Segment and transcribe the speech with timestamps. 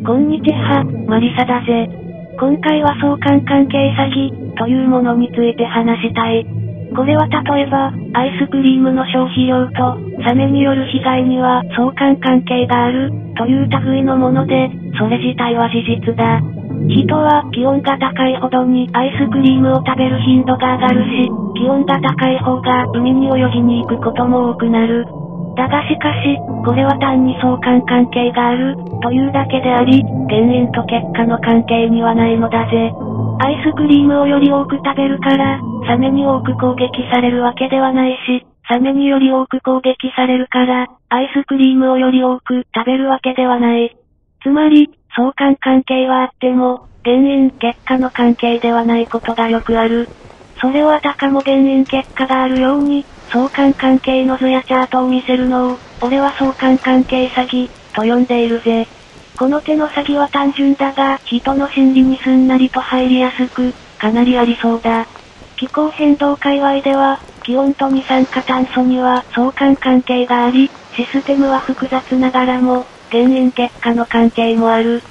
[0.00, 1.84] こんにちは、マリサだぜ。
[2.40, 6.46] 今回は相関関係詐欺、というものについて話したい。
[6.96, 16.40] これは例えば、アイスクリームの消費量と、サメによる被害には相関関係がある、という類のもので、それ自体は事実だ。
[16.88, 21.28] 人は気温が高いほどにアイスクリームを食べる頻度が上がるし、
[21.60, 25.04] 気温が高い方が海に泳ぎに行くことも多くなる。
[25.60, 32.90] だがしかし、これは単に相関関係がある、というだけであり、原因と結果の関係にはないのだぜ。
[33.44, 43.94] アイスクリームをより多く食べるから、サメに多く攻撃されるわけではないし、サメにより多く攻撃されるから、アイスクリームをより多く食べるわけではない。
[44.42, 50.08] つまり、相関関係はあっても、原因結果の関係ではないことがよくある。
[50.58, 58.86] それをあたかも原因結果があるように、相関関係の図やチャートを見せるのを、俺は相関関係詐欺、と呼んでいるぜ。
[59.36, 65.06] この手の詐欺は単純だが、人の心理にすんなりと入りやすく、かなりありそうだ。
[65.56, 75.02] 気候変動界隈では、気温と二酸化炭素には相関関係があり、システムは複雑ながらも、原因結果の関係もある。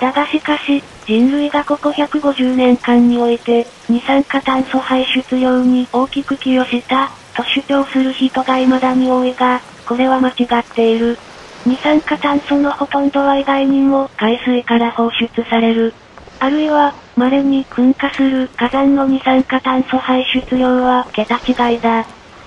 [0.00, 11.16] だがしかし、人類がここ150年間において、二酸化炭素排出量に大きく寄与した、と主張する人が未だに多いが、これは間違っている。
[11.64, 15.94] 二酸化炭素のほとんどは意外にも海水から放出される。
[16.40, 22.04] あるいは、稀に噴火する火山の二酸化炭素排出量は桁違いだ。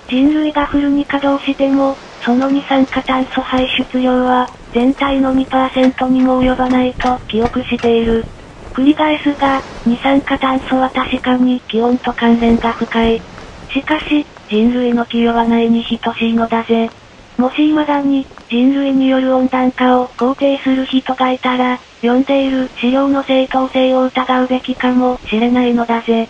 [0.08, 8.26] 人類がフルに稼働しても、その二酸化炭素排出量は、全体の2%にも及ばないと記憶している。
[8.74, 13.31] 繰り返すが、二酸化炭素は確かに気温と関連が深い。
[13.72, 16.90] しかし、人類の寄与はないに等しいのだぜ。
[17.38, 26.28] もし未だに、人類による温暖化を肯定する人がいたら、読んでいる資料の正当性を疑うべきかもしれないのだぜ。